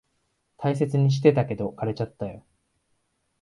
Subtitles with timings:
[0.57, 2.43] 大切にしてたけど、枯れちゃったよ。